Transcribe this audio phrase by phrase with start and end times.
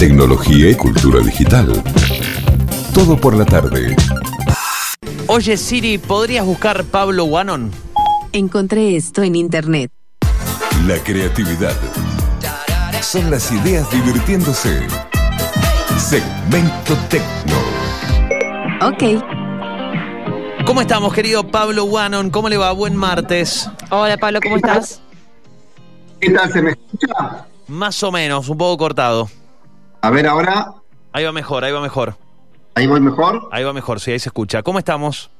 [0.00, 1.70] tecnología y cultura digital.
[2.94, 3.94] Todo por la tarde.
[5.26, 7.70] Oye Siri, ¿podrías buscar Pablo Wanon?
[8.32, 9.90] Encontré esto en internet.
[10.86, 11.76] La creatividad.
[13.02, 14.86] Son las ideas divirtiéndose.
[15.98, 17.58] Segmento Tecno.
[18.80, 19.22] Ok.
[20.64, 22.30] ¿Cómo estamos, querido Pablo Wanon?
[22.30, 22.72] ¿Cómo le va?
[22.72, 23.68] Buen martes.
[23.90, 25.02] Hola Pablo, ¿cómo estás?
[26.18, 26.50] ¿Qué tal?
[26.50, 27.46] ¿Se me escucha?
[27.68, 29.28] Más o menos, un poco cortado.
[30.02, 30.66] A ver, ahora,
[31.12, 32.16] Ahí va mejor, ahí va mejor.
[32.74, 33.48] ahí voy mejor.
[33.52, 34.62] Ahí va mejor, sí, ahí se escucha.
[34.62, 35.30] ¿Cómo estamos?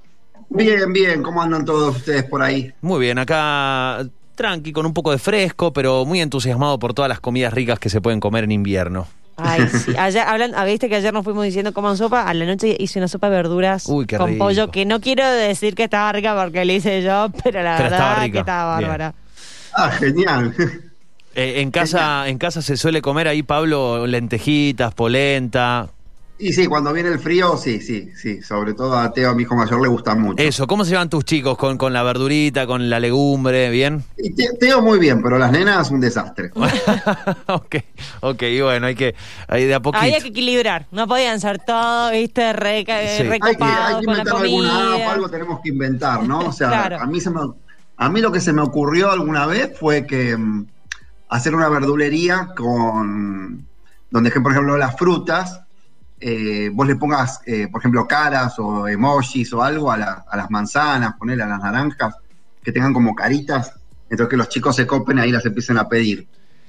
[0.49, 2.73] Bien, bien, ¿cómo andan todos ustedes por ahí?
[2.81, 4.05] Muy bien, acá
[4.35, 7.89] tranqui, con un poco de fresco, pero muy entusiasmado por todas las comidas ricas que
[7.89, 9.07] se pueden comer en invierno.
[9.37, 9.95] Ay, sí.
[9.97, 12.23] Ayer, hablan, ah, viste que ayer nos fuimos diciendo coman sopa.
[12.23, 14.45] A la noche hice una sopa de verduras Uy, qué con rico.
[14.45, 17.89] pollo, que no quiero decir que estaba rica porque la hice yo, pero la Pero
[17.91, 18.33] estaba verdad rica.
[18.33, 18.89] que estaba Bien.
[18.91, 19.15] bárbara.
[19.75, 20.55] Ah, genial.
[21.35, 25.89] Eh, en casa, en casa se suele comer ahí, Pablo, lentejitas, polenta.
[26.43, 28.41] Y sí, cuando viene el frío, sí, sí, sí.
[28.41, 30.43] Sobre todo a Teo, a mi hijo mayor, le gusta mucho.
[30.43, 33.69] Eso, ¿cómo se llevan tus chicos con, con la verdurita, con la legumbre?
[33.69, 34.03] ¿Bien?
[34.17, 36.51] Y Te- Teo muy bien, pero las nenas un desastre.
[37.47, 37.77] ok,
[38.21, 39.15] ok, y bueno, hay que,
[39.49, 40.03] hay de a poquito.
[40.03, 43.23] Había que equilibrar, no podían ser todo, viste, re, Sí.
[43.43, 46.41] Hay que, hay que inventar alguna app, algo tenemos que inventar, ¿no?
[46.41, 47.01] O sea, Claro.
[47.01, 47.41] a mí se me,
[47.99, 50.67] a mí lo que se me ocurrió alguna vez fue que mm,
[51.31, 53.67] hacer una verdulería con
[54.11, 55.61] donde por ejemplo las frutas
[56.21, 59.95] eh, vos le pongas eh, por ejemplo caras o emojis o algo a,
[60.29, 62.15] a las manzanas, ponerle a las naranjas
[62.63, 63.73] que tengan como caritas,
[64.11, 66.27] entonces que los chicos se copen ahí las empiecen a pedir.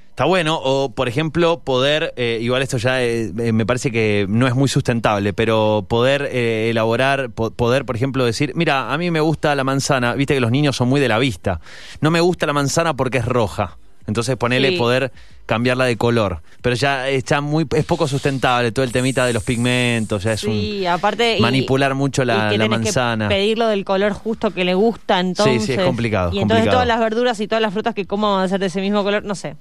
[0.08, 2.98] Está bueno, o por ejemplo, poder, eh, igual esto ya
[3.34, 8.24] me parece que no es muy sustentable, pero poder eh, elaborar, po- poder, por ejemplo,
[8.24, 11.08] decir, mira, a mí me gusta la manzana, viste que los niños son muy de
[11.08, 11.60] la vista,
[12.02, 13.78] no me gusta la manzana porque es roja.
[14.06, 14.76] Entonces ponele Sí.
[14.76, 15.12] poder
[15.46, 16.42] cambiarla de color.
[16.60, 20.40] Pero ya está muy, es poco sustentable todo el temita de los pigmentos, ya es
[20.40, 21.38] Sí, un aparte.
[21.38, 23.28] y- manipular mucho la, y que la tenés que manzana.
[23.28, 25.64] pedirlo del color justo que le gusta, entonces.
[25.64, 26.76] sí, es complicado, Y entonces complicado.
[26.76, 29.02] todas las verduras y todas las frutas que cómo van a ser de ese mismo
[29.02, 29.56] color, no sé.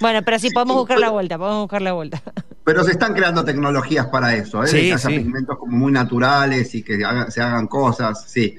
[0.00, 2.22] Bueno, pero sí, podemos Sí, buscar la vuelta, podemos buscar la vuelta.
[2.64, 4.66] Pero se están creando tecnologías para eso, ¿eh?
[4.66, 5.18] De Sí, que haya sí.
[5.18, 8.56] pigmentos como muy naturales y que haga- se hagan cosas, sí.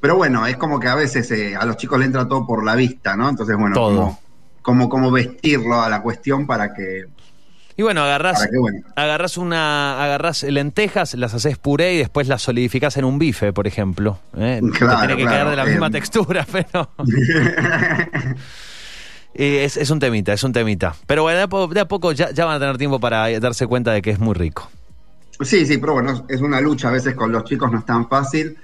[0.00, 2.64] Pero bueno, es como que a veces eh, a los chicos le entra todo por
[2.64, 3.28] la vista, ¿no?
[3.28, 3.96] Entonces, bueno, Todo.
[3.96, 4.20] como,
[4.62, 7.04] como, como vestirlo a la cuestión para que,
[7.76, 8.80] Y bueno, agarrás, bueno.
[9.36, 14.18] una, agarrás lentejas, las haces puré y después las solidificás en un bife, por ejemplo.
[14.36, 14.60] ¿eh?
[14.76, 15.70] Claro, tiene que claro, quedar de la eh.
[15.70, 16.90] misma textura, pero.
[19.34, 20.94] Y es, es un temita, es un temita.
[21.06, 23.28] Pero bueno, de a, po- de a poco ya, ya van a tener tiempo para
[23.40, 24.68] darse cuenta de que es muy rico.
[25.40, 28.08] Sí, sí, pero bueno, es una lucha a veces con los chicos, no es tan
[28.08, 28.56] fácil.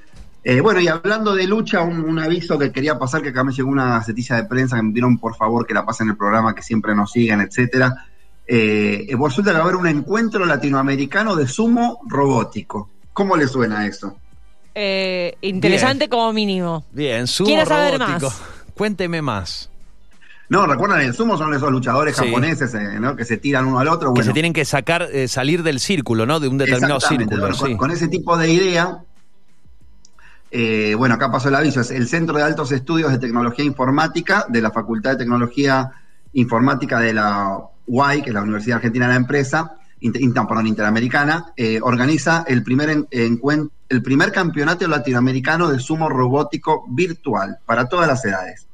[0.47, 3.53] Eh, bueno, y hablando de lucha, un, un aviso que quería pasar, que acá me
[3.53, 6.17] llegó una gacetilla de prensa que me pidieron por favor que la pasen en el
[6.19, 7.95] programa, que siempre nos sigan, etcétera.
[8.47, 12.91] Eh, eh, resulta que va a haber un encuentro latinoamericano de sumo robótico.
[13.15, 14.17] ¿Cómo le suena eso?
[14.75, 16.85] Eh, interesante como mínimo.
[16.93, 18.27] Bien, sumo Quiero saber robótico.
[18.29, 18.43] más.
[18.75, 19.71] Cuénteme más.
[20.51, 22.27] No, recuerdan, el sumo son esos luchadores Sí.
[22.27, 23.17] japoneses eh, ¿no?
[23.17, 24.09] que se tiran uno al otro.
[24.11, 26.39] Que Bueno, se tienen que sacar, eh, salir del círculo, ¿no?
[26.39, 27.41] De un determinado círculo.
[27.41, 27.77] bueno, con, sí.
[27.77, 28.99] con ese tipo de idea,
[30.57, 34.47] eh, bueno, acá pasó el aviso, es el Centro de Altos Estudios de Tecnología Informática
[34.49, 35.91] de la Facultad de Tecnología
[36.35, 41.81] Informática de la UAI, que es la Universidad Argentina de la Empresa, inter- Interamericana, eh,
[41.83, 48.07] organiza el primer, en- encuen- el primer campeonato latinoamericano de sumo robótico virtual para todas
[48.07, 48.69] las edades.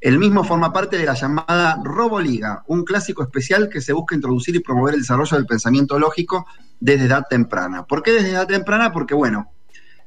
[0.00, 4.56] El mismo forma parte de la llamada Roboliga, un clásico especial que se busca introducir
[4.56, 6.46] y promover el desarrollo del pensamiento lógico
[6.80, 7.84] desde edad temprana.
[7.84, 8.92] ¿Por qué desde edad temprana?
[8.92, 9.50] Porque, bueno,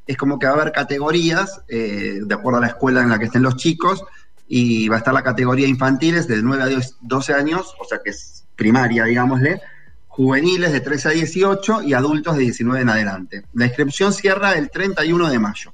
[0.09, 3.19] es como que va a haber categorías eh, de acuerdo a la escuela en la
[3.19, 4.03] que estén los chicos
[4.47, 7.99] y va a estar la categoría infantiles de 9 a 10 12 años, o sea
[8.03, 9.61] que es primaria, digámosle,
[10.07, 13.43] juveniles de 13 a 18 y adultos de 19 en adelante.
[13.53, 15.71] La inscripción cierra el 31 de mayo.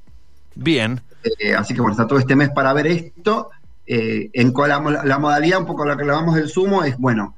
[0.53, 0.99] Bien.
[1.39, 3.49] Eh, así que bueno, está todo este mes para ver esto.
[3.87, 7.35] Eh, en cual la, la modalidad, un poco la que hablamos del sumo, es bueno,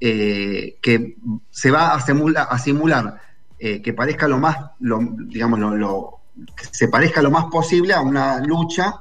[0.00, 1.16] eh, que
[1.50, 3.20] se va a, simula- a simular
[3.58, 6.19] que parezca lo más, lo, digamos, lo, lo-
[6.56, 8.94] que se parezca lo más posible a una lucha.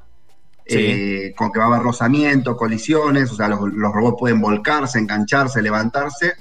[0.66, 0.76] Sí.
[0.78, 5.00] eh, con que va a haber rozamiento, colisiones, o sea, los, los robots pueden volcarse,
[5.00, 6.34] engancharse, levantarse,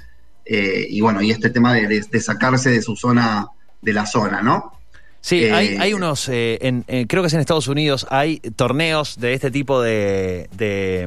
[0.44, 3.46] eh, y bueno, y este tema de, de- de sacarse de su zona,
[3.80, 4.74] de la zona, ¿no?
[5.22, 9.32] Sí, Eh, hay, hay unos, en, creo que es en Estados Unidos, hay torneos de
[9.32, 11.06] este tipo de, de,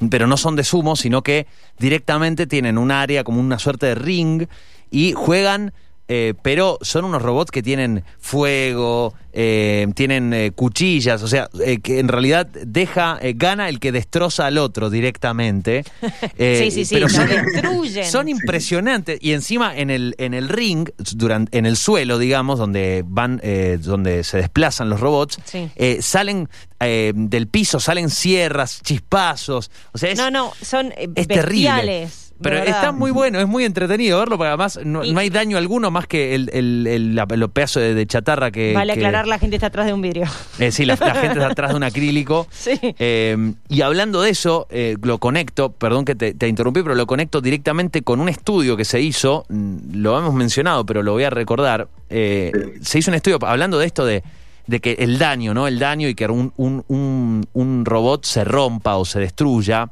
[0.00, 1.46] mm, pero no son de sumo, sino que
[1.78, 4.46] directamente tienen un área como una suerte de ring
[4.90, 5.74] y juegan
[6.08, 11.78] eh, pero son unos robots que tienen fuego, eh, tienen eh, cuchillas, o sea, eh,
[11.80, 15.84] que en realidad deja, gana el que destroza al otro directamente.
[16.38, 18.04] Sí, sí, sí, pero lo son, destruyen.
[18.10, 23.04] son impresionantes y encima en el en el ring, durante, en el suelo, digamos, donde
[23.06, 25.68] van, eh, donde se desplazan los robots, Sí.
[25.76, 26.48] eh, salen
[26.80, 32.21] del piso, salen sierras, chispazos, o sea, es, no, no, son es bestiales.
[32.42, 32.74] Pero verdad.
[32.74, 35.90] está muy bueno, es muy entretenido verlo, porque además no, Y- no hay daño alguno
[35.90, 38.72] más que el, el, el, la- los pedazos de, de chatarra que.
[38.74, 40.26] Vale que- aclarar, la gente está atrás de un vidrio.
[40.58, 42.46] eh, sí, la, la gente está atrás de un acrílico.
[42.52, 42.72] Sí.
[42.98, 47.06] Eh, y hablando de eso, eh, lo conecto, perdón que te, te interrumpí, pero lo
[47.06, 51.24] conecto directamente con un estudio que se hizo, mm, lo hemos mencionado, pero lo voy
[51.24, 51.88] a recordar.
[52.10, 52.52] Eh,
[52.82, 54.22] se hizo un estudio hablando de esto de,
[54.66, 55.66] de que el daño, ¿no?
[55.66, 59.90] El daño y que un, un, un, un robot se rompa o se destruya.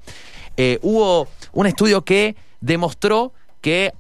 [0.57, 3.93] Eh, hubo un estudio que demostró que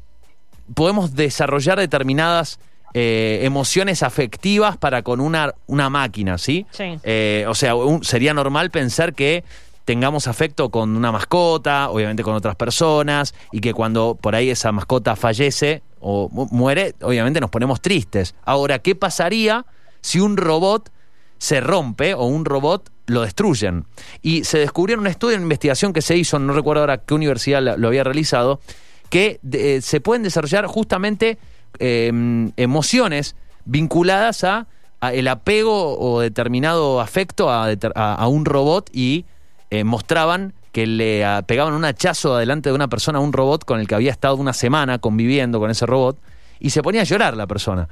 [0.74, 2.58] podemos desarrollar determinadas
[2.94, 6.66] eh, emociones afectivas para con una, una máquina, ¿sí?
[6.72, 6.98] Sí.
[7.04, 9.44] Eh, o sea, un- sería normal pensar que
[9.84, 14.72] tengamos afecto con una mascota, obviamente con otras personas, y que cuando por ahí esa
[14.72, 18.34] mascota fallece o mu- muere, obviamente nos ponemos tristes.
[18.44, 19.66] Ahora, ¿qué pasaría
[20.00, 20.90] si un robot
[21.38, 23.84] se rompe o un robot lo destruyen?
[24.22, 27.14] Y se descubrió en un estudio, en investigación que se hizo, no recuerdo ahora qué
[27.14, 28.60] universidad lo había realizado,
[29.08, 31.38] que eh, se pueden desarrollar justamente
[31.78, 34.66] eh, emociones vinculadas a,
[35.12, 39.24] el apego o determinado afecto a, a- un robot y
[39.70, 43.80] eh, mostraban que le pegaban un hachazo adelante de una persona a un robot con
[43.80, 46.18] el que había estado una semana conviviendo con ese robot
[46.60, 47.88] y se ponía a llorar la persona.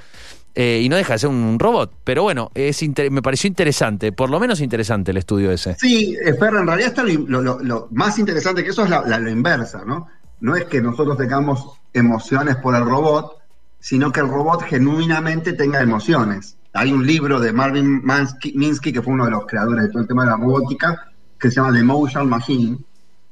[0.54, 1.92] Eh, y no deja de ser un, robot.
[2.04, 5.76] Pero bueno, es me pareció interesante, por lo menos interesante el estudio ese.
[5.76, 9.30] Sí, eh, Fer, en realidad está lo, lo- más interesante que eso es la, la-
[9.30, 10.08] inversa, ¿no?
[10.40, 13.36] No es que nosotros tengamos emociones por el robot,
[13.78, 16.56] sino que el robot genuinamente tenga emociones.
[16.72, 20.08] Hay un libro de Marvin Minsky, que fue uno de los creadores de todo el
[20.08, 22.78] tema de la robótica, que se llama The Motion Machine.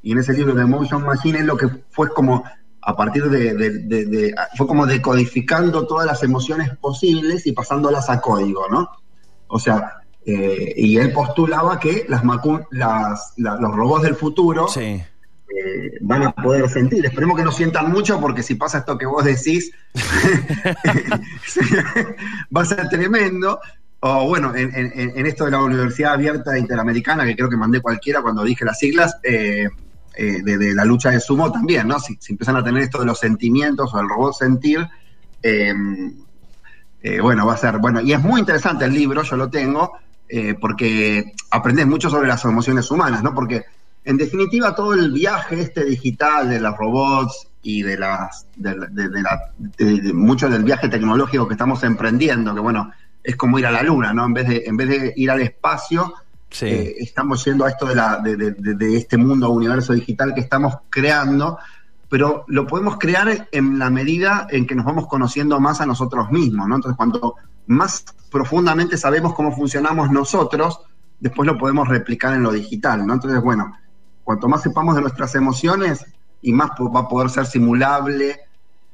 [0.03, 2.45] Y en ese libro de Motion Machine es lo que fue como,
[2.89, 8.09] a partir de, de- de- de- fue como decodificando todas las emociones posibles y pasándolas
[8.09, 8.89] a código, ¿no?
[9.49, 9.95] O sea,
[10.25, 12.23] eh, y él postulaba que las,
[12.71, 14.81] las- la- los robots del futuro Sí.
[14.81, 15.03] eh,
[16.01, 17.05] van a poder sentir.
[17.05, 19.73] Esperemos que no sientan mucho porque si pasa esto que vos decís,
[22.57, 23.61] va a ser tremendo.
[24.01, 27.81] O bueno, en, en- en esto de la Universidad Abierta Interamericana, que creo que mandé
[27.81, 29.69] cualquiera cuando dije las siglas, eh,
[30.17, 32.01] eh, de, la lucha de sumo también, ¿no?
[32.01, 34.87] Si, si empiezan a tener esto de los sentimientos o el robot sentir,
[35.43, 35.75] eh,
[37.03, 39.93] eh, bueno, va a ser, bueno, y es muy interesante el libro, yo lo tengo,
[40.29, 43.35] eh, porque aprendes mucho sobre las emociones humanas, ¿no?
[43.35, 43.65] Porque
[44.05, 49.09] en definitiva todo el viaje este digital de los robots y de las, de, de-
[49.09, 52.91] de la- de- de mucho del viaje tecnológico que estamos emprendiendo, que bueno,
[53.23, 54.25] es como ir a la luna, ¿no?
[54.25, 56.13] En vez de, en vez de ir al espacio,
[56.51, 56.67] Sí.
[56.67, 60.33] eh, estamos yendo a esto de, la, de, de- de- de este mundo, universo digital
[60.35, 61.59] que estamos creando,
[62.09, 66.31] pero lo podemos crear en la medida en que nos vamos conociendo más a nosotros
[66.31, 66.77] mismos, ¿no?
[66.77, 67.35] Entonces, cuanto
[67.67, 70.81] más profundamente sabemos cómo funcionamos nosotros,
[71.19, 73.15] después lo podemos replicar en lo digital, ¿no?
[73.15, 73.77] Entonces, bueno,
[74.23, 76.05] cuanto más sepamos de nuestras emociones
[76.43, 78.39] y más va a poder ser simulable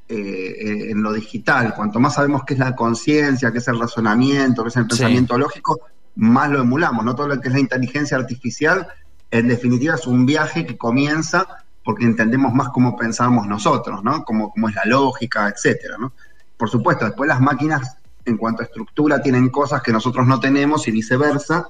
[0.09, 1.75] eh, eh, en lo digital.
[1.75, 4.89] Cuanto más sabemos qué es la conciencia, qué es el razonamiento, qué es el Sí.
[4.89, 5.81] pensamiento lógico,
[6.17, 7.15] más lo emulamos, ¿no?
[7.15, 8.87] Todo lo que es la inteligencia artificial,
[9.31, 11.47] en definitiva, es un viaje que comienza
[11.85, 14.25] porque entendemos más cómo pensamos nosotros, ¿no?
[14.25, 16.13] Cómo, cómo es la lógica, etcétera, ¿no?
[16.57, 20.87] Por supuesto, después las máquinas, en cuanto a estructura, tienen cosas que nosotros no tenemos
[20.87, 21.67] y viceversa.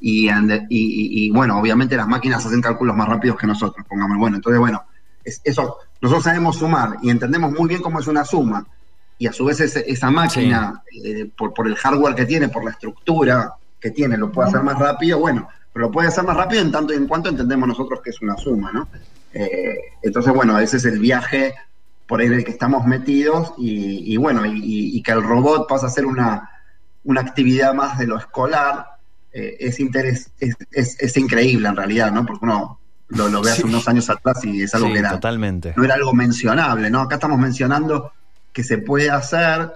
[0.00, 3.84] Y, and- y- y- y, bueno, obviamente las máquinas hacen cálculos más rápidos que nosotros,
[3.88, 4.16] pongamos.
[4.18, 4.82] Bueno, entonces, bueno,
[5.24, 8.64] es- eso, nosotros sabemos sumar y entendemos muy bien cómo es una suma.
[9.18, 12.64] Y a su vez ese- esa máquina, eh, por, por el hardware que tiene, por
[12.64, 16.36] la estructura que tiene, lo puede hacer más rápido, bueno, pero lo puede hacer más
[16.36, 18.88] rápido en tanto y en cuanto entendemos nosotros que es una suma, ¿no?
[19.34, 21.54] Eh, entonces, bueno, ese es el viaje
[22.06, 25.22] por ahí en el que estamos metidos y, y bueno, y, y- y que el
[25.22, 26.48] robot pasa a ser una,
[27.04, 28.86] una actividad más de lo escolar,
[29.32, 32.24] eh, es, interes- es, es- es increíble en realidad, ¿no?
[32.24, 33.68] Porque uno lo, lo ve hace Sí.
[33.68, 35.74] unos años atrás y es algo Sí, que era, totalmente.
[35.76, 37.02] no era algo mencionable, ¿no?
[37.02, 38.10] Acá estamos mencionando
[38.54, 39.70] que se puede hacer,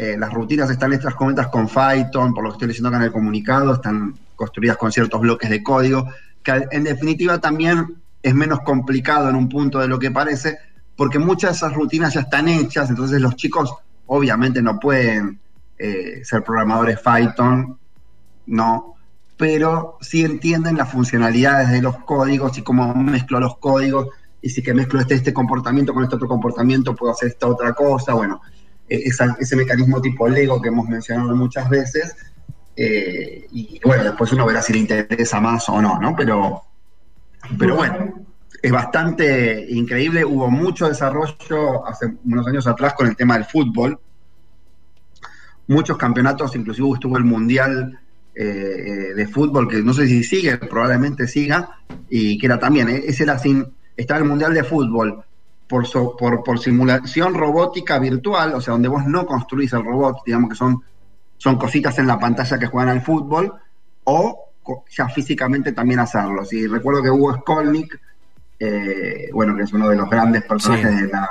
[0.00, 3.02] eh, las rutinas están hechas con con Python, por lo que estoy leyendo acá en
[3.02, 6.06] el comunicado, están construidas con ciertos bloques de código,
[6.40, 10.56] que en definitiva también es menos complicado en un punto de lo que parece,
[10.94, 13.74] porque muchas de esas rutinas ya están hechas, entonces los chicos
[14.06, 15.40] obviamente no pueden
[15.76, 17.76] eh, ser programadores Python,
[18.46, 18.94] no,
[19.36, 24.10] pero sí entienden las funcionalidades de los códigos y cómo mezclo los códigos,
[24.42, 27.72] y si que mezclo este, este comportamiento con este otro comportamiento puedo hacer esta otra
[27.72, 28.40] cosa, bueno.
[28.88, 32.14] Esa- ese mecanismo tipo Lego que hemos mencionado muchas veces.
[32.80, 36.14] eh, y bueno, después uno verá si le interesa más o no, ¿no?
[36.14, 36.62] Pero,
[37.58, 38.24] pero bueno,
[38.62, 40.24] es bastante increíble.
[40.24, 43.98] Hubo mucho desarrollo hace unos años atrás con el tema del fútbol.
[45.66, 47.98] Muchos campeonatos, inclusive estuvo el Mundial
[48.34, 51.68] eh, de Fútbol, que no sé si sigue, probablemente siga,
[52.08, 53.66] y que era también, eh, ese era sin,
[53.96, 55.24] estaba el Mundial de Fútbol
[55.68, 60.18] por, so- por, por simulación robótica virtual, o sea, donde vos no construís el robot,
[60.26, 60.82] digamos que son,
[61.36, 63.52] son cositas en la pantalla que juegan al fútbol,
[64.04, 64.44] o
[64.96, 66.52] ya físicamente también hacerlos.
[66.52, 68.00] Y recuerdo que Hugo Skolnick,
[68.58, 71.02] eh, bueno, que es uno de los grandes personajes Sí.
[71.04, 71.28] de la...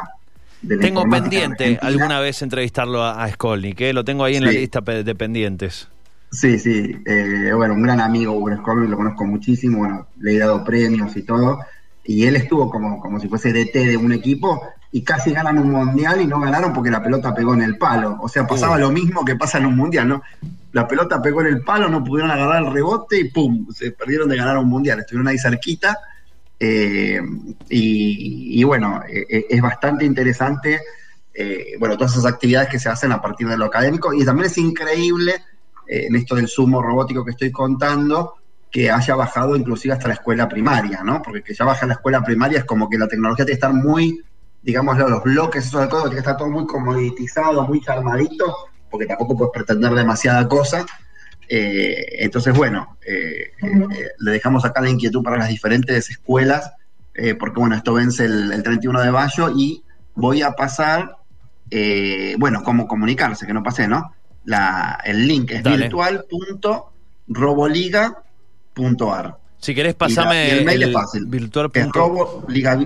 [0.62, 1.79] de la Tengo pendiente argentina.
[1.88, 3.94] alguna vez entrevistarlo a, a Skolnick, ¿eh?
[3.94, 5.88] lo tengo ahí en la lista de pendientes.
[6.32, 10.39] Sí, sí, eh, bueno, un gran amigo, Hugo Skolnick, lo conozco muchísimo, bueno, le he
[10.39, 11.60] dado premios y todo,
[12.08, 14.62] y él estuvo como, como si fuese DT de un equipo
[14.92, 18.18] y casi ganan un mundial y no ganaron porque la pelota pegó en el palo,
[18.22, 20.24] o sea, pasaba lo mismo que pasa en un mundial, ¿no?
[20.72, 23.68] La pelota pegó en el palo, no pudieron agarrar el rebote y ¡pum!
[23.74, 25.98] Se perdieron de ganar un mundial, estuvieron ahí cerquita,
[26.60, 27.20] eh,
[27.70, 30.82] y, y bueno, eh, eh, es bastante interesante,
[31.34, 34.48] eh, bueno, todas esas actividades que se hacen a partir de lo académico, y también
[34.48, 35.36] es increíble
[35.88, 38.36] eh, en esto del sumo robótico que estoy contando,
[38.72, 41.22] que haya bajado inclusive hasta la escuela primaria, ¿no?
[41.22, 43.74] Porque que ya baja la escuela primaria es como que la tecnología tiene que estar
[43.74, 44.22] muy,
[44.62, 48.56] digamos, los bloques, eso de código, tiene que estar todo muy comoditizado, muy armadito,
[48.90, 50.86] porque tampoco puedes pretender demasiada cosa.
[51.50, 56.72] Eh, entonces, bueno, eh, eh, le dejamos acá la inquietud para las diferentes escuelas,
[57.14, 59.84] eh, porque bueno, esto vence el, el 31 de mayo y
[60.14, 61.16] voy a pasar,
[61.72, 64.14] eh, bueno, cómo comunicarse, que no pasé, ¿no?
[64.46, 65.90] La, el link es Dale.
[68.77, 69.38] virtual.roboliga.ar.
[69.60, 71.25] Si querés, Y la- pasame y el mail el es fácil.
[71.25, 71.69] virtual.
[71.74, 72.79] Es punto- robo, liga,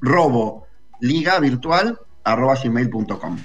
[0.00, 0.66] robo
[1.00, 3.38] liga virtual arroba gmail.com.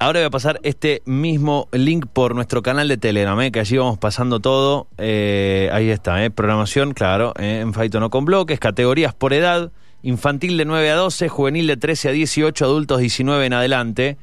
[0.00, 3.50] Ahora voy a pasar este mismo link por nuestro canal de Telegram, ¿eh?
[3.50, 4.86] que allí vamos pasando todo.
[4.96, 6.30] Eh, ahí está, ¿eh?
[6.30, 7.60] programación, claro, ¿eh?
[7.60, 11.76] en Faito no con bloques, categorías por edad, infantil de 9 a 12, juvenil de
[11.76, 14.16] 13 a 18, adultos 19 en adelante,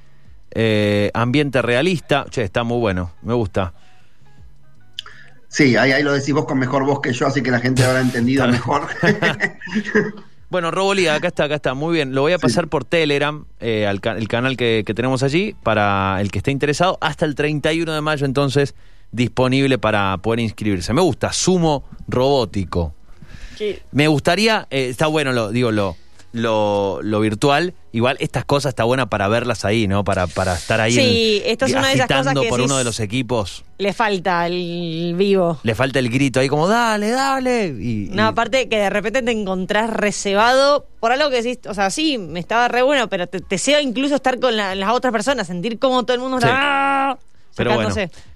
[1.13, 3.73] ambiente realista, che, está muy bueno, me gusta.
[5.55, 7.81] Sí, ahí, ahí lo decís vos con mejor voz que yo, así que la gente
[7.85, 8.87] habrá entendido mejor.
[10.49, 12.13] Bueno, Roboliga, acá está, acá está, muy bien.
[12.13, 15.55] Lo voy a pasar por Telegram, eh, al ca- el canal que, que tenemos allí,
[15.63, 18.75] para el que esté interesado, hasta el 31 de mayo, entonces,
[19.11, 20.93] disponible para poder inscribirse.
[20.93, 22.93] Me gusta, sumo robótico.
[23.57, 23.79] Sí.
[23.91, 25.97] Me gustaría, eh, está bueno, lo digo, lo,
[26.35, 27.73] lo, lo virtual.
[27.91, 30.03] Igual estas cosas está buena para verlas ahí, ¿no?
[30.03, 32.77] Para, para estar ahí Sí, en- esto es una de esas cosas que por uno
[32.77, 33.63] de los equipos.
[33.77, 35.59] Le falta el vivo.
[35.63, 37.67] Le falta el grito ahí como, dale, dale.
[37.67, 41.73] Y, No, y- aparte que de repente te encontrás reservado por algo que decís, o
[41.73, 44.89] sea, sí, me estaba re bueno, pero te, te deseo incluso estar con la- las
[44.91, 46.47] otras personas, sentir como todo el mundo Sí.
[46.47, 47.17] está
[47.55, 47.89] Pero bueno,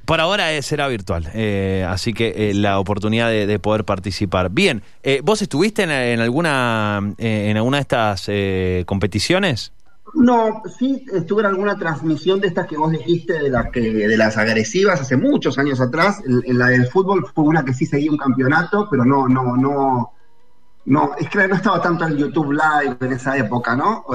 [0.06, 4.50] por ahora eh, será virtual, eh, así que eh, la oportunidad de, de poder participar.
[4.50, 9.74] Bien, eh, ¿vos estuviste en, en alguna eh, en alguna de estas eh, competiciones?
[10.16, 14.18] No, sí estuve en alguna transmisión de estas que vos dijiste, de las que, de
[14.18, 16.22] las agresivas, hace muchos años atrás.
[16.26, 19.56] En, en la del fútbol fue una que sí seguía un campeonato, pero no, no,
[19.56, 20.14] no,
[20.86, 24.06] no, es que no estaba tanto en YouTube Live en esa época, ¿no?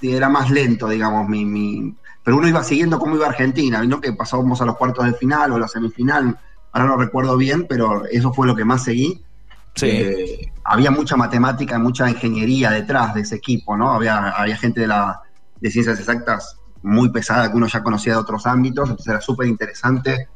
[0.00, 4.00] Sí, era más lento, digamos, mi, mi, pero uno iba siguiendo cómo iba Argentina, ¿no?
[4.00, 6.38] Que pasábamos a los cuartos de final o la semifinal,
[6.72, 9.22] ahora no recuerdo bien, pero eso fue lo que más seguí.
[9.74, 9.86] Sí.
[9.86, 13.92] Eh, había mucha matemática mucha ingeniería detrás de ese equipo, ¿no?
[13.92, 15.22] Había, había gente de, la,
[15.60, 19.46] de ciencias exactas muy pesada que uno ya conocía de otros ámbitos, entonces era súper
[19.46, 20.28] interesante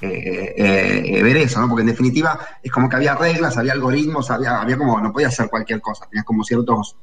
[0.00, 1.68] eh, eh, ver eso, ¿no?
[1.68, 5.28] Porque en definitiva es como que había reglas, había algoritmos, había, había como, no podía
[5.28, 6.96] hacer cualquier cosa, tenías como ciertos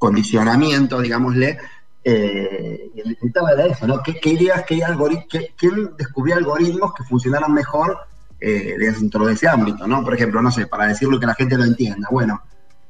[0.00, 1.58] condicionamientos, digámosle,
[2.02, 4.02] eh, y necesitaba era eso, ¿no?
[4.02, 7.98] ¿Qué, qué ideas, qué algoritmos, quién descubrió algoritmos que funcionaran mejor
[8.40, 10.02] eh, dentro de ese ámbito, ¿no?
[10.02, 12.42] Por ejemplo, no sé, para decirlo que la gente lo entienda, bueno,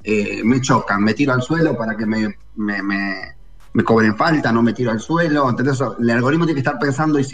[0.04, 2.80] eh, me chocan, me tiro al suelo para que me, me,
[3.72, 7.18] me, cobren falta, no me tiro al suelo, entonces el algoritmo tiene que estar pensando
[7.18, 7.26] y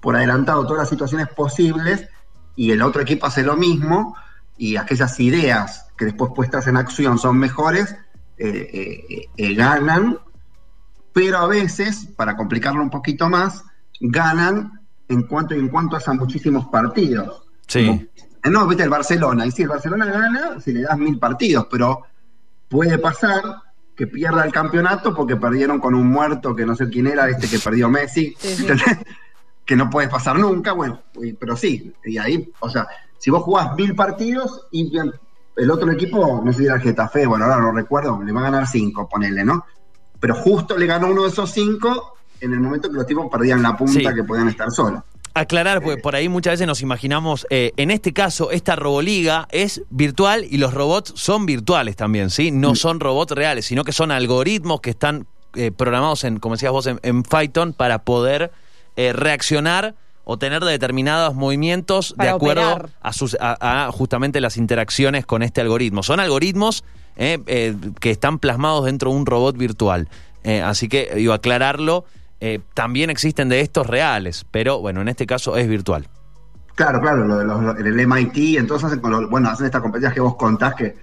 [0.00, 2.06] por adelantado todas las situaciones posibles
[2.54, 4.14] y el otro equipo hace lo mismo
[4.58, 7.96] y aquellas ideas que después puestas en acción son mejores,
[8.38, 10.18] eh, eh, eh, ganan,
[11.12, 13.62] pero a veces, para complicarlo un poquito más,
[14.00, 17.42] ganan en cuanto y en cuanto hacen muchísimos partidos.
[17.68, 17.86] Sí.
[17.86, 18.02] Como-
[18.52, 22.02] No, viste el Barcelona, y si el Barcelona gana, si le das mil partidos, pero
[22.68, 23.42] puede pasar
[23.96, 27.48] que pierda el campeonato porque perdieron con un muerto que no sé quién era, este
[27.48, 28.62] que perdió Messi, Sí, sí.
[28.62, 28.84] ¿entendés?
[29.64, 31.00] que no puede pasar nunca, bueno,
[31.38, 32.86] pero sí, y ahí, o sea,
[33.18, 35.10] si vos jugás mil partidos y bien,
[35.56, 38.40] el otro equipo, no sé si era el Getafe, bueno, ahora no recuerdo, le va
[38.40, 39.64] a ganar cinco, ponele, ¿no?
[40.20, 43.62] Pero justo le ganó uno de esos cinco, en el momento que los tipos perdían
[43.62, 44.14] la punta Sí.
[44.14, 45.02] que podían estar solos.
[45.36, 49.82] Aclarar, porque por ahí muchas veces nos imaginamos, eh, en este caso, esta roboliga es
[49.90, 52.52] virtual y los robots son virtuales también, ¿sí?
[52.52, 56.70] No son robots reales, sino que son algoritmos que están eh, programados en, como decías
[56.72, 58.52] vos, en, en Python para poder
[58.96, 59.94] eh, reaccionar
[60.24, 62.90] o tener determinados movimientos de acuerdo operar.
[63.02, 66.02] a, sus, a, a justamente las interacciones con este algoritmo.
[66.02, 66.84] Son algoritmos
[67.16, 70.08] eh, eh, que están plasmados dentro de un robot virtual.
[70.42, 72.04] Eh, así que, iba a aclararlo.
[72.40, 76.08] eh, también existen de estos reales, pero bueno, en este caso es virtual.
[76.74, 79.66] Claro, claro, lo de los- lo- en el MIT, entonces hacen con lo- bueno, hacen
[79.66, 80.96] estas competencias que vos contás, que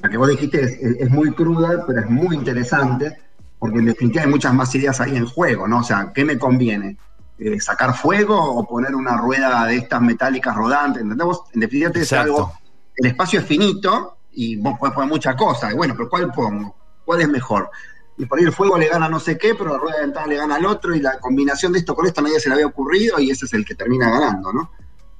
[0.00, 3.18] la que vos dijiste es, es- es muy cruda, pero es muy interesante,
[3.58, 5.80] porque en definitiva hay muchas más ideas ahí en juego, ¿no?
[5.80, 6.96] O sea, ¿qué me conviene?
[7.38, 11.02] Eh, ¿Sacar fuego o poner una rueda de estas metálicas rodantes?
[11.02, 11.24] ¿Entendés?
[11.26, 12.22] Vos, en definitiva Exacto.
[12.34, 12.52] algo,
[12.96, 16.74] el espacio es finito y vos podés poner muchas cosas, y bueno, pero ¿cuál pongo?
[17.04, 17.70] ¿Cuál es mejor?
[18.16, 20.26] Y por ahí el fuego le gana no sé qué, pero la rueda de ventana
[20.26, 22.54] le gana al otro, y la combinación de esto con esto a nadie se le
[22.56, 24.72] había ocurrido, y ese es el que termina ganando, ¿no?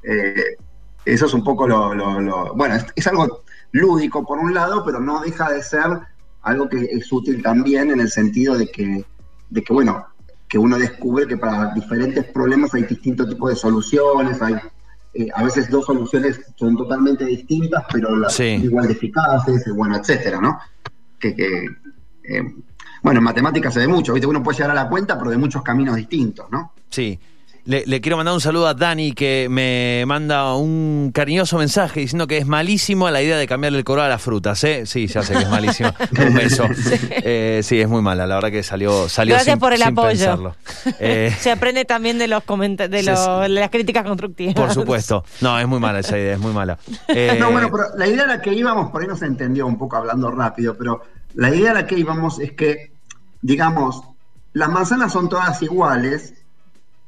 [0.02, 0.56] Eh,
[1.04, 4.84] eso es un poco lo, lo- lo- bueno, es, es algo lúdico por un lado,
[4.84, 5.86] pero no deja de ser
[6.42, 9.04] algo que es útil también en el sentido de que,
[9.50, 10.06] de que bueno,
[10.48, 14.54] que uno descubre que para diferentes problemas hay distintos tipos de soluciones, hay
[15.14, 18.44] eh, a veces dos soluciones son totalmente distintas, pero las Sí.
[18.62, 20.58] igual de eficaces, bueno, etcétera, ¿no?
[21.18, 21.64] Que, que,
[22.24, 22.54] eh,
[23.02, 24.26] bueno, en matemáticas se ve mucho, ¿viste?
[24.26, 26.72] Uno puede llegar a la cuenta, pero de muchos caminos distintos, ¿no?
[26.90, 27.18] Sí.
[27.68, 32.26] Le, le quiero mandar un saludo a Dani que me manda un cariñoso mensaje diciendo
[32.26, 34.64] que es malísimo la idea de cambiarle el color a las frutas.
[34.64, 34.86] ¿eh?
[34.86, 35.90] Sí, ya sé que es malísimo.
[36.26, 36.64] un beso.
[37.10, 38.26] Eh, sí, es muy mala.
[38.26, 40.08] La verdad que salió, salió Gracias sin, por el sin apoyo.
[40.08, 40.56] pensarlo.
[40.98, 43.30] Eh, Se aprende también de los de, Sí, los- sí.
[43.42, 44.54] de las críticas constructivas.
[44.54, 45.22] por supuesto.
[45.42, 46.78] No, es muy mala esa idea, es muy mala.
[47.08, 49.66] Eh, No, bueno, pero la idea a la que íbamos, por ahí no se entendió
[49.66, 51.02] un poco hablando rápido, pero
[51.34, 52.92] la idea a la que íbamos es que,
[53.42, 54.00] digamos,
[54.54, 56.32] las manzanas son todas iguales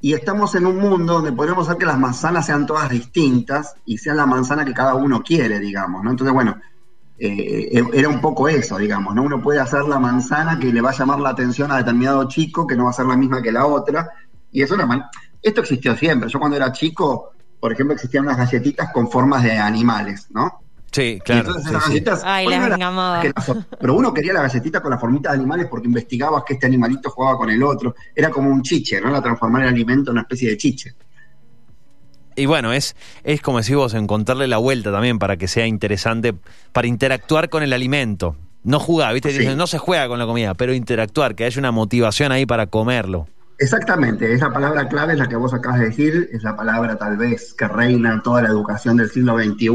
[0.01, 3.99] y estamos en un mundo donde podríamos hacer que las manzanas sean todas distintas y
[3.99, 6.11] sean la manzana que cada uno quiere, digamos, ¿no?
[6.11, 6.57] Entonces, bueno,
[7.19, 9.23] eh, era un poco eso, digamos, ¿no?
[9.23, 12.67] Uno puede hacer la manzana que le va a llamar la atención a determinado chico,
[12.67, 14.09] que no va a ser la misma que la otra,
[14.51, 15.05] y eso man-
[15.43, 16.29] Esto existió siempre.
[16.31, 20.63] Yo cuando era chico, por ejemplo, existían unas galletitas con formas de animales, ¿no?
[20.91, 21.49] Sí, Y claro.
[21.49, 22.05] entonces sí, sí.
[22.25, 25.87] Ay, las que las- pero uno quería la galletita con la formita de animales porque
[25.89, 27.95] investigabas que este animalito jugaba con el otro.
[28.15, 29.11] Era como un chiche, ¿no?
[29.11, 30.95] La transformar el alimento en una especie de chiche.
[32.37, 36.35] Y bueno, es, es como decís vos, encontrarle la vuelta también para que sea interesante,
[36.73, 38.37] para interactuar con el alimento.
[38.63, 39.31] No jugar, ¿viste?
[39.33, 39.39] Sí.
[39.39, 42.67] Dicen, no se juega con la comida, pero interactuar, que haya una motivación ahí para
[42.67, 43.27] comerlo.
[43.59, 47.19] Exactamente, esa palabra clave es la que vos acabas de decir, es la palabra tal
[47.19, 49.69] vez que reina en toda la educación del siglo XXI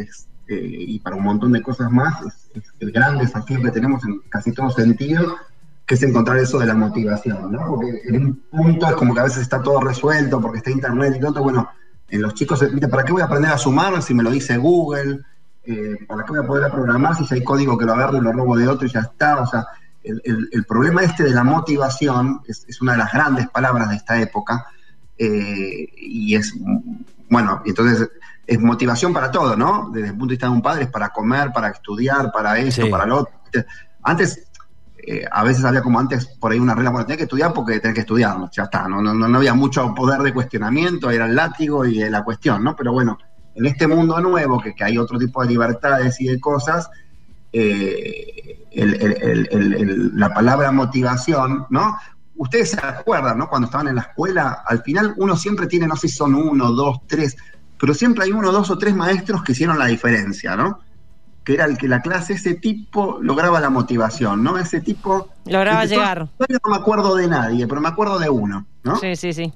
[0.00, 2.14] es, eh, y para un montón de cosas más,
[2.54, 5.36] es, el gran desafío que tenemos en casi todo sentido,
[5.86, 7.66] que es encontrar eso de la motivación, ¿no?
[7.66, 11.14] Porque en un punto es como que a veces está todo resuelto porque está internet
[11.16, 11.68] y todo, bueno,
[12.08, 12.88] en los chicos, ¿viste?
[12.88, 15.20] ¿para qué voy a aprender a sumar si me lo dice Google?
[15.64, 18.32] Eh, ¿Para qué voy a poder programar si hay código que lo agarro y lo
[18.32, 19.40] robo de otro y ya está?
[19.40, 19.66] O sea,
[20.02, 24.66] el, problema este de la motivación es, una de las grandes palabras de esta época
[25.16, 26.96] eh, y es, mm,
[27.30, 28.10] bueno, entonces
[28.46, 29.90] es motivación para todo, ¿no?
[29.92, 32.82] Desde el punto de vista de un padre es para comer, para estudiar, para esto,
[32.84, 32.90] Sí.
[32.90, 33.32] para lo otro.
[34.02, 34.46] Antes,
[35.06, 37.78] eh, a veces había como antes por ahí una regla, bueno, tenés que estudiar porque
[37.80, 38.50] tenés que estudiar, ¿no?
[38.50, 42.10] ya está, no, no, no había mucho poder de cuestionamiento, era el látigo y eh,
[42.10, 42.74] la cuestión, ¿no?
[42.76, 43.18] Pero bueno,
[43.54, 46.88] en este mundo nuevo, que, que hay otro tipo de libertades y de cosas,
[47.52, 51.96] eh, el- el- el- el- el- la palabra motivación, ¿no?
[52.36, 53.48] Ustedes se acuerdan, ¿no?
[53.48, 56.72] Cuando estaban en la escuela, al final uno siempre tiene, no sé si son uno,
[56.72, 57.36] dos, tres,
[57.78, 60.80] pero siempre hay uno, dos o tres maestros que hicieron la diferencia, ¿no?
[61.44, 64.58] Que era el que la clase, ese tipo lograba la motivación, ¿no?
[64.58, 65.28] Ese tipo...
[65.44, 66.28] Lograba llegar.
[66.38, 68.96] todavía No me acuerdo de nadie, pero me acuerdo de uno, ¿no?
[68.96, 69.52] Sí, sí, sí.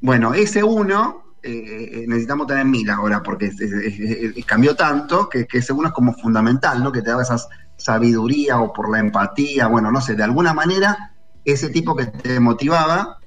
[0.00, 5.28] Bueno, ese uno eh, necesitamos tener mil ahora, porque es- es- es- es- cambió tanto
[5.28, 6.90] que, que ese uno es como fundamental, ¿no?
[6.92, 7.36] Que te da esa
[7.76, 12.38] sabiduría o por la empatía, bueno, no sé, de alguna manera, ese tipo que te
[12.38, 13.18] motivaba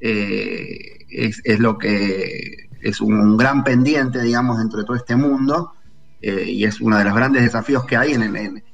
[0.00, 5.72] eh, es, es lo que es un, gran pendiente, digamos, dentro de todo este mundo,
[6.20, 8.64] eh, y es uno de los grandes desafíos que hay en, en-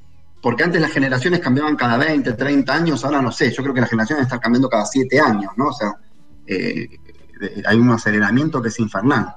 [0.41, 3.81] porque antes las generaciones cambiaban cada 20, 30 años, ahora no sé, yo creo que
[3.81, 5.67] las generaciones están cambiando cada 7 años, ¿no?
[5.67, 5.93] O sea,
[6.47, 6.89] eh,
[7.65, 9.35] hay un aceleramiento que es infernal.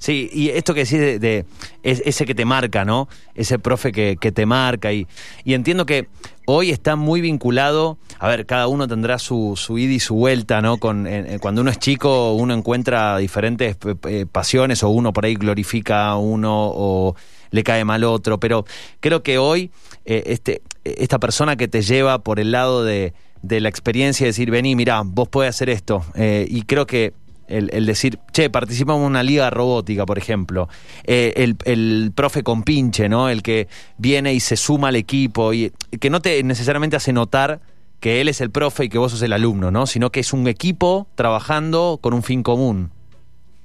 [0.00, 1.44] Sí, y esto que decís de,
[1.82, 3.06] es- ese que te marca, ¿no?
[3.34, 4.94] Ese profe que, que te marca.
[4.94, 5.06] Y,
[5.44, 6.08] y entiendo que
[6.46, 10.78] hoy está muy vinculado, a ver, cada uno tendrá su, ida y su vuelta, ¿no?
[10.78, 11.06] Con,
[11.40, 16.08] cuando uno es chico, uno encuentra diferentes eh, eh, pasiones, o uno por ahí glorifica
[16.08, 17.14] a uno, o
[17.50, 18.40] le cae mal otro.
[18.40, 18.64] Pero
[19.00, 19.70] creo que hoy,
[20.06, 24.50] eh, este, esta persona que te lleva por el lado de, de la experiencia decir,
[24.50, 26.02] vení, mirá, vos podés hacer esto.
[26.16, 27.12] Y creo que
[27.50, 30.68] el, el decir, che, participamos en una liga robótica, por ejemplo.
[31.04, 33.28] Eh, el, el profe con pinche, ¿no?
[33.28, 37.60] El que viene y se suma al equipo y que no te necesariamente hace notar
[38.00, 39.86] que él es el profe y que vos sos el alumno, ¿no?
[39.86, 42.90] Sino que es un equipo trabajando con un fin común.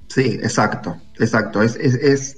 [0.08, 1.62] Sí, exacto, exacto.
[1.62, 2.36] Es, es, es,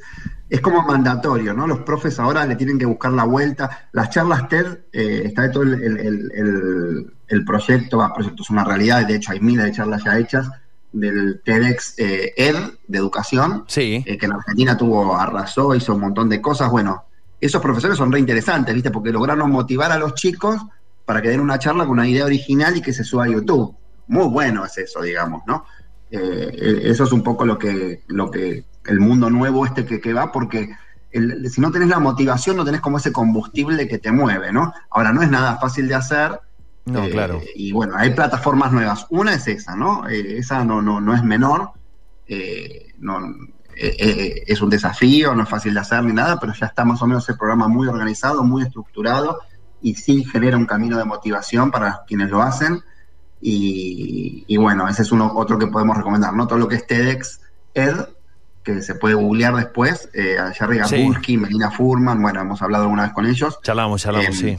[0.49, 1.67] es como mandatorio, ¿no?
[1.67, 3.89] Los profes ahora le tienen que buscar la vuelta.
[3.93, 8.65] Las charlas TED, eh, está de todo el, el, el, el proyecto, proyecto es una
[8.65, 10.49] realidad, de hecho hay miles de charlas ya hechas,
[10.92, 14.03] del TEDx eh, ED de educación, Sí.
[14.07, 16.70] eh, que en Argentina tuvo, arrasó, hizo un montón de cosas.
[16.70, 17.05] Bueno,
[17.40, 18.90] esos profesores son re interesantes, ¿viste?
[18.90, 20.61] Porque lograron motivar a los chicos
[21.05, 23.74] para que den una charla con una idea original y que se suba a YouTube.
[24.09, 25.64] Muy bueno es eso, digamos, ¿no?
[26.11, 30.14] Eh, eso es un poco lo que, lo que el mundo nuevo este que, que
[30.14, 30.70] va, porque
[31.11, 34.72] el- si no tenés la motivación, no tenés como ese combustible que te mueve, ¿no?
[34.90, 36.40] Ahora, no es nada fácil de hacer.
[36.88, 37.40] No, eh, claro.
[37.55, 39.07] Y bueno, hay plataformas nuevas.
[39.11, 40.09] Una es esa, ¿no?
[40.09, 41.70] Eh, esa no, no, no es menor.
[42.27, 43.18] eh, no,
[43.81, 47.01] eh, es un desafío, no es fácil de hacer ni nada, pero ya está más
[47.01, 49.38] o menos el programa muy organizado, muy estructurado
[49.81, 52.83] y sí genera un camino de motivación para quienes lo hacen.
[53.40, 56.46] Y, y bueno, ese es uno otro que podemos recomendar, ¿no?
[56.48, 57.40] Todo lo que es TEDx
[57.72, 57.94] Ed,
[58.64, 61.37] que se puede googlear después, eh, a Jerry Sí.
[61.37, 63.59] Melina Furman, bueno, hemos hablado alguna vez con ellos.
[63.62, 64.59] Charlamos, charlamos, Em,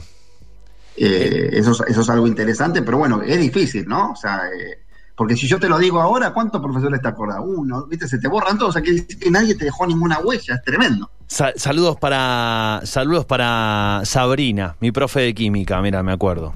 [0.96, 4.10] Eh, eso, es- eso es algo interesante, pero bueno, es difícil, ¿no?
[4.12, 4.78] O sea, eh,
[5.16, 7.38] porque si yo te lo digo ahora, ¿cuántos profesores te acordás?
[7.44, 8.08] Uno, ¿viste?
[8.08, 11.10] Se te borran todos, o sea, que, que nadie te dejó ninguna huella, es tremendo.
[11.26, 16.54] Sa- saludos para saludos para Sabrina, mi profe de química, mira, me acuerdo.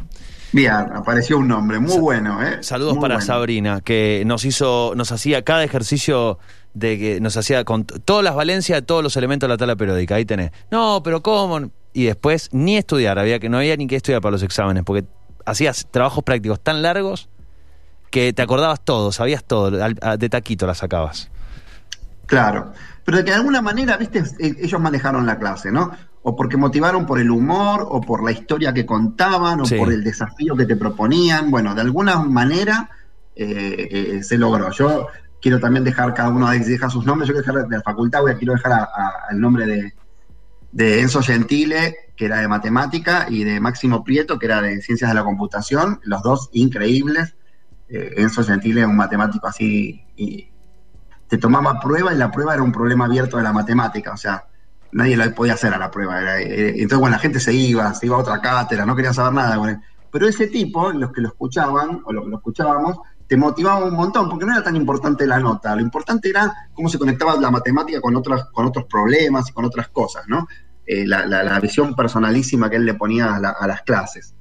[0.52, 2.58] Bien, apareció un nombre, muy bueno, ¿eh?
[2.62, 3.26] Saludos Muy para bueno.
[3.26, 6.38] Sabrina, que nos hizo, nos hacía cada ejercicio
[6.74, 9.74] de que nos hacía con todas las valencias de todos los elementos de la tabla
[9.74, 10.14] periódica.
[10.14, 10.52] Ahí tenés.
[10.70, 11.70] No, pero ¿cómo?
[11.94, 15.06] Y después ni estudiar, había que no había ni que estudiar para los exámenes, porque
[15.46, 17.28] hacías trabajos prácticos tan largos
[18.10, 21.30] que te acordabas todo, sabías todo, al- a- de taquito la sacabas.
[22.26, 22.72] Claro,
[23.04, 25.92] pero de que de alguna manera, viste, Eh, ellos manejaron la clase, ¿no?
[26.22, 29.76] O porque motivaron por el humor, o por la historia que contaban, o Sí.
[29.76, 31.50] por el desafío que te proponían.
[31.50, 32.88] Bueno, de alguna manera
[33.36, 34.70] eh, eh, se logró.
[34.70, 35.08] Yo
[35.42, 38.20] quiero también dejar, cada uno ahí deja sus nombres, yo quiero dejar de la facultad,
[38.22, 39.92] voy a quiero dejar a- a- el nombre de,
[40.74, 45.08] de Enzo Gentile, que era de matemática, y de Máximo Prieto, que era de ciencias
[45.08, 47.36] de la computación, los dos increíbles.
[47.88, 50.50] Eh, Enzo Gentile, un matemático así, y
[51.28, 54.46] te tomaba prueba y la prueba era un problema abierto de la matemática, o sea,
[54.90, 56.20] nadie lo podía hacer a la prueba.
[56.20, 59.12] era- eh, entonces, bueno, la gente se iba, se iba a otra cátedra, no quería
[59.12, 59.78] saber nada él.
[60.10, 63.94] Pero ese tipo, los que lo escuchaban, o los que lo escuchábamos, te motivaba un
[63.94, 67.50] montón, porque no era tan importante la nota, lo importante era cómo se conectaba la
[67.50, 70.46] matemática con, otras, con otros problemas y con otras cosas, ¿no?
[70.86, 74.34] Eh, la, la- la visión personalísima que él le ponía a, la- a las clases.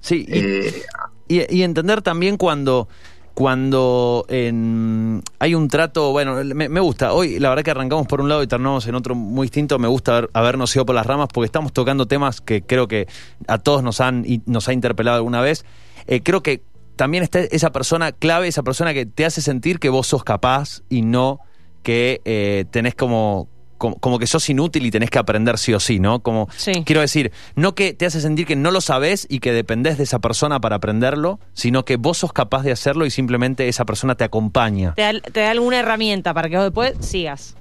[0.00, 0.82] Sí, y, Eh,
[1.28, 2.88] Y, y entender también cuando
[3.34, 8.20] cuando en- hay un trato, bueno, me, me gusta, hoy la verdad que arrancamos por
[8.20, 11.06] un lado y terminamos en otro muy distinto, me gusta haber- habernos ido por las
[11.06, 13.06] ramas porque estamos tocando temas que creo que
[13.46, 15.64] a todos nos han y nos ha interpelado alguna vez.
[16.06, 16.62] Eh, creo que
[16.96, 20.82] también está esa persona clave, esa persona que te hace sentir que vos sos capaz
[20.90, 21.40] y no
[21.82, 23.48] que eh, tenés como,
[23.80, 26.20] como, como que sos inútil y tenés que aprender sí o sí, ¿no?
[26.20, 26.84] Como, Sí.
[26.84, 30.04] Quiero decir, no que te hace sentir que no lo sabes y que dependés de
[30.04, 34.14] esa persona para aprenderlo, sino que vos sos capaz de hacerlo y simplemente esa persona
[34.14, 34.92] te acompaña.
[34.94, 37.56] Te da, te da alguna herramienta para que vos después sigas.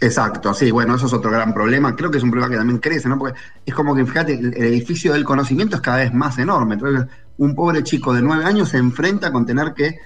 [0.00, 1.94] Exacto, sí, bueno, eso es otro gran problema.
[1.94, 3.18] Creo que es un problema que también crece, ¿no?
[3.18, 6.74] Porque es como que, fíjate, el, edificio del conocimiento es cada vez más enorme.
[6.74, 9.98] Entonces, un pobre chico de nueve años se enfrenta con tener que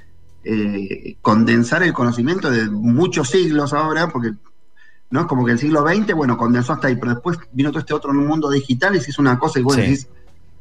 [0.42, 4.32] eh, condensar el conocimiento de muchos siglos ahora, porque
[5.10, 7.80] no es como que el siglo XX, bueno, condensó hasta ahí, pero después vino todo
[7.80, 9.80] este otro mundo digital y se hizo una cosa y vos Sí.
[9.82, 10.08] decís,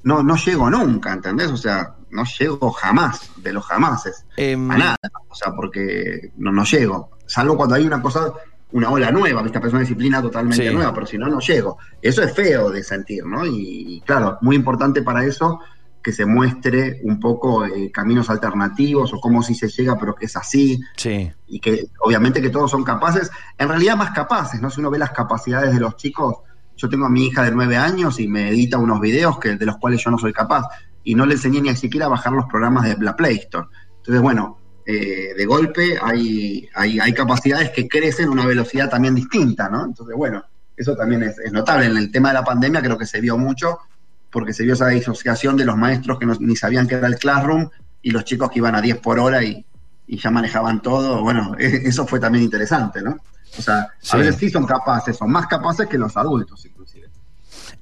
[0.03, 1.49] no, no llego nunca, ¿entendés?
[1.49, 4.97] O sea, no llego jamás, de los jamases Em, a nada,
[5.29, 7.09] o sea, porque no, no llego.
[7.25, 8.31] Salvo cuando hay una cosa,
[8.73, 9.59] una ola nueva, ¿viste?
[9.59, 10.73] Es una disciplina totalmente Sí.
[10.73, 11.77] nueva, pero si no, no llego.
[12.01, 13.45] Eso es feo de sentir, ¿no?
[13.45, 15.59] Y, y claro, muy importante para eso
[16.03, 20.25] que se muestre un poco eh, caminos alternativos o cómo si se llega, pero que
[20.25, 24.69] es así, sí, y que obviamente que todos son capaces, en realidad más capaces, ¿no?
[24.69, 26.35] Si uno ve las capacidades de los chicos,
[26.75, 29.65] yo tengo a mi hija de nueve años y me edita unos videos que, de
[29.65, 30.65] los cuales yo no soy capaz,
[31.03, 33.67] y no le enseñé ni siquiera a bajar los programas de la Play Store.
[33.97, 39.15] Entonces, bueno, eh, de golpe hay, hay, hay capacidades que crecen a una velocidad también
[39.15, 39.85] distinta, ¿no?
[39.85, 40.43] Entonces, bueno,
[40.75, 41.85] eso también es, es notable.
[41.85, 43.79] En el tema de la pandemia creo que se vio mucho,
[44.33, 47.17] porque se vio esa disociación de los maestros que no- ni sabían qué era el
[47.17, 47.69] classroom
[48.01, 49.63] y los chicos que iban a 10 por hora y,
[50.07, 51.21] y ya manejaban todo.
[51.21, 53.17] Bueno, e- eso fue también interesante, ¿no?
[53.57, 54.09] O sea, Sí.
[54.15, 57.07] a veces sí son capaces, son más capaces que los adultos, inclusive.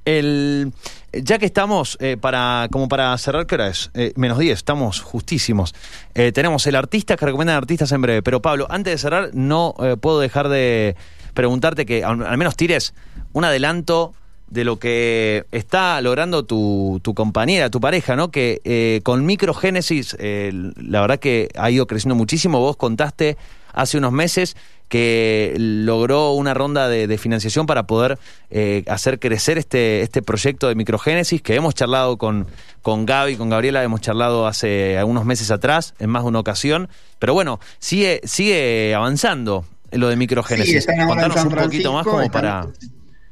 [0.04, 0.74] El,
[1.14, 3.92] ya que estamos, eh, para como para cerrar, ¿qué hora es?
[3.94, 5.74] Eh, menos 10, estamos justísimos.
[6.14, 8.22] Eh, tenemos el artista que recomiendan artistas en breve.
[8.24, 10.96] Pero Pablo, antes de cerrar, no puedo dejar de
[11.34, 12.94] preguntarte que al, al menos tires
[13.34, 14.14] un adelanto
[14.52, 18.32] de lo que está logrando tu, tu compañera, tu pareja, ¿no?
[18.32, 22.60] Que eh, con Microgénesis, eh, la verdad que ha ido creciendo muchísimo.
[22.60, 23.38] Vos contaste
[23.74, 24.58] hace unos meses
[24.90, 30.68] que logró una ronda de, de financiación para poder eh, hacer crecer este, este proyecto
[30.68, 32.46] de Microgénesis, que hemos charlado con,
[32.82, 36.90] con Gaby, con Gabriela, hemos charlado hace algunos meses atrás, en más de una ocasión.
[37.20, 40.86] Pero bueno, sigue, sigue avanzando lo de Microgénesis.
[41.08, 42.68] Contanos un poquito más como para...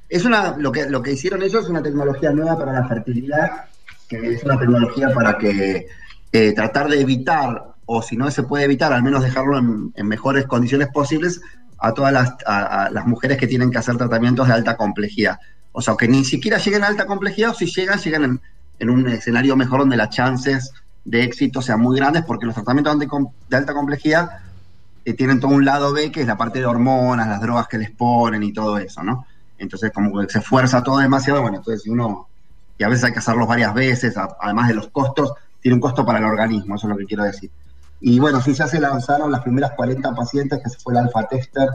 [0.10, 3.66] Es una, lo que, lo que hicieron ellos es una tecnología nueva para la fertilidad,
[4.08, 5.88] que es una tecnología para que
[6.32, 10.46] eh, tratar de evitar, o si no se puede evitar, al menos dejarlo en, mejores
[10.48, 11.40] condiciones posibles
[11.78, 15.40] a todas las, a- las mujeres que tienen que hacer tratamientos de alta complejidad.
[15.72, 18.42] O sea, que ni siquiera lleguen a alta complejidad, o si llegan, llegan
[18.80, 20.72] en, un escenario mejor donde las chances
[21.06, 24.30] de éxito sean muy grandes, porque los tratamientos de alta complejidad
[25.06, 27.78] eh, tienen todo un lado B, que es la parte de hormonas, las drogas que
[27.78, 29.26] les ponen y todo eso, ¿no?
[29.60, 32.28] Entonces, como que se fuerza todo demasiado, bueno, entonces si uno,
[32.78, 35.82] y a veces hay que hacerlos varias veces, a- además de los costos, tiene un
[35.82, 37.52] costo para el organismo, eso es lo que quiero decir.
[38.02, 41.24] Y bueno, sí, ya se lanzaron las primeras 40 pacientes, que se fue el alfa
[41.28, 41.68] tester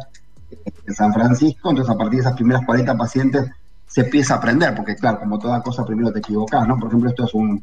[0.51, 3.47] eh, en San Francisco, entonces a partir de esas primeras 40 pacientes
[3.87, 6.79] se empieza a aprender, porque claro, como toda cosa, primero te equivocás, ¿no?
[6.79, 7.63] Por ejemplo, esto es un,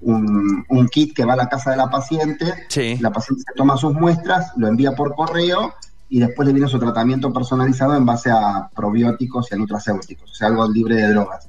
[0.00, 2.96] un, un kit que va a la casa de la paciente, Sí.
[3.00, 5.74] la paciente se toma sus muestras, lo envía por correo
[6.14, 10.34] y después le viene su tratamiento personalizado en base a probióticos y a nutracéuticos, o
[10.34, 11.48] sea, algo libre de drogas.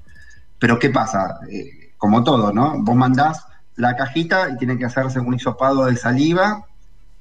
[0.58, 1.40] Pero ¿qué pasa?
[1.52, 2.82] Eh, como todo, ¿no?
[2.82, 6.66] Vos mandás la cajita y tiene que hacerse un hisopado de saliva,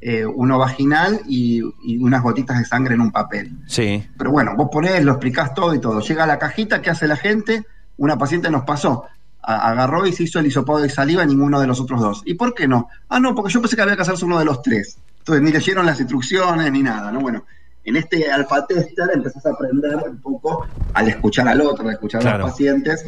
[0.00, 3.52] eh, uno vaginal y, y unas gotitas de sangre en un papel.
[3.66, 4.07] Sí.
[4.16, 6.00] Pero bueno, vos ponés, lo explicás todo y todo.
[6.00, 7.64] Llega la cajita, ¿qué hace la gente?
[7.98, 9.04] Una paciente nos pasó.
[9.42, 12.22] A- agarró y se hizo el hisopado de saliva, ninguno de los otros dos.
[12.24, 12.88] ¿Y por qué no?
[13.11, 14.96] Ah, no, porque yo pensé que había que hacerse uno de los tres.
[15.24, 17.18] Entonces ni leyeron las instrucciones ni nada, ¿no?
[17.20, 17.46] Bueno,
[17.82, 22.26] en este alfa tester empezás a aprender un poco al escuchar al otro, al escuchar
[22.26, 23.06] a los pacientes,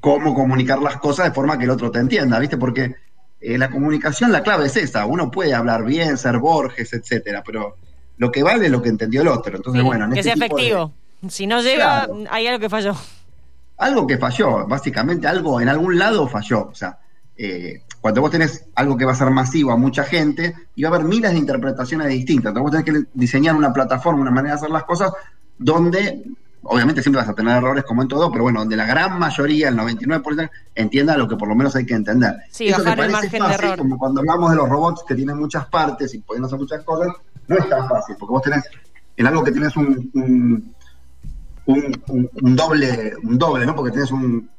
[0.00, 2.56] cómo comunicar las cosas de forma que el otro te entienda, ¿viste?
[2.56, 2.94] Porque
[3.40, 5.04] eh, la comunicación, la clave es esa.
[5.04, 7.76] Uno puede hablar bien, ser Borges, etcétera, pero
[8.18, 9.56] lo que vale es lo que entendió el otro.
[9.56, 10.92] Entonces, Sí, bueno, en que este sea tipo de- efectivo.
[11.28, 12.24] Si no llega, Claro.
[12.30, 12.94] hay algo que falló.
[13.78, 16.68] algo que falló, básicamente algo en algún lado falló.
[16.68, 16.98] O sea,
[17.36, 20.90] eh, cuando vos tenés algo que va a ser masivo a mucha gente, y va
[20.90, 22.50] a haber miles de interpretaciones distintas.
[22.50, 25.12] Entonces vos tenés que diseñar una plataforma, una manera de hacer las cosas,
[25.56, 26.24] donde,
[26.64, 29.68] obviamente siempre vas a tener errores como en todo, pero bueno, donde la gran mayoría,
[29.68, 32.34] el 99%, entienda lo que por lo menos hay que entender.
[32.50, 33.78] Sí, Eso que bajar el parece margen de fácil, error.
[33.78, 37.08] Como cuando hablamos de los robots que tienen muchas partes y pueden hacer muchas cosas,
[37.46, 38.64] no es tan fácil, porque vos tenés,
[39.16, 40.74] en algo que tienes un- un
[41.64, 43.76] un, un- un doble, un doble, ¿no?
[43.76, 44.50] Porque tienes un,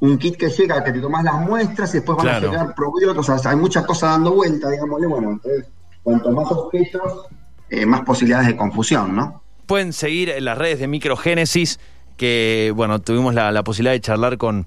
[0.00, 2.48] un kit que llega, que te tomas las muestras y después van Claro.
[2.48, 5.66] a llegar probióticos, o sea, hay muchas cosas dando vuelta, digámosle, bueno, entonces,
[6.02, 7.26] cuanto más objetos,
[7.70, 9.42] eh, más posibilidades de confusión, ¿no?
[9.66, 11.78] Pueden seguir en las redes de Microgénesis,
[12.16, 14.66] que bueno, tuvimos la, la posibilidad de charlar con,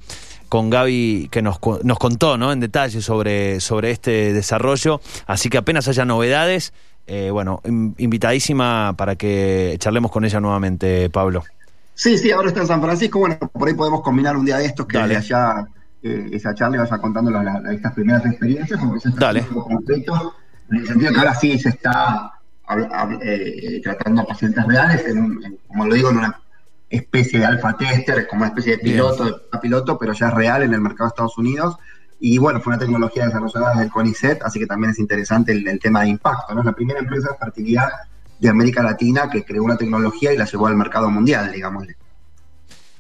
[0.50, 2.52] con Gaby, que nos, nos contó ¿no?
[2.52, 5.02] en detalle sobre, sobre este desarrollo.
[5.26, 6.74] Así que apenas haya novedades,
[7.08, 11.44] eh, bueno, in- invitadísima para que charlemos con ella nuevamente, Pablo.
[11.94, 14.66] Sí, sí, ahora está en San Francisco, bueno, por ahí podemos combinar un día de
[14.66, 15.18] estos que Dale.
[15.18, 15.68] allá
[16.04, 19.46] eh, esa charla vaya contando la- la- estas primeras experiencias, está Dale.
[20.70, 22.32] en el sentido que ahora sí se está
[22.68, 26.42] hab- hab- eh, tratando a pacientes reales, en un- en- como lo digo, en una
[26.90, 28.96] especie de alfa tester, como una especie de Bien.
[28.96, 31.78] piloto, de piloto, pero ya es real en el mercado de Estados Unidos.
[32.20, 35.68] Y bueno, fue una tecnología desarrollada desde el CONICET, así que también es interesante el,
[35.68, 36.54] el tema de impacto.
[36.56, 36.62] ¿no?
[36.62, 37.90] Es la primera empresa de fertilidad
[38.42, 41.96] de América Latina que creó una tecnología y la llevó al mercado mundial, digámosle.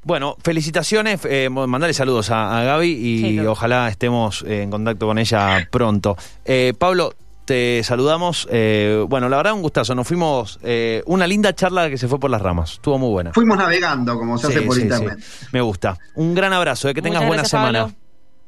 [0.04, 3.52] Bueno, felicitaciones, eh, mandale saludos a, a Gaby y Sí, claro.
[3.52, 6.16] ojalá estemos eh, en contacto con ella pronto.
[6.46, 7.14] Eh, Pablo,
[7.46, 8.48] te saludamos.
[8.52, 12.20] eh, bueno, la verdad un gustazo, nos fuimos, eh, una linda charla que se fue
[12.20, 13.32] por las ramas, estuvo muy buena.
[13.34, 15.20] Fuimos navegando, como se Sí, hace por sí, internet.
[15.22, 15.46] sí.
[15.52, 15.98] Me gusta.
[16.16, 17.80] Un gran abrazo, eh, que tengas Muchas buena gracias, semana.
[17.82, 17.96] Pablo.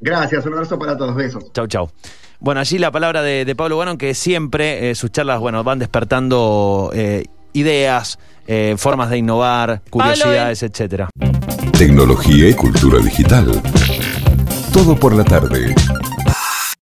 [0.00, 1.44] Gracias, un abrazo para todos, besos.
[1.52, 1.88] Chau, chau.
[2.44, 5.78] Bueno, allí la palabra de, de Pablo Bueno, que siempre eh, sus charlas, bueno, van
[5.78, 11.08] despertando eh, ideas, eh, formas de innovar, curiosidades, etcétera.
[11.72, 13.50] Tecnología y cultura digital.
[14.74, 15.74] Todo por la tarde.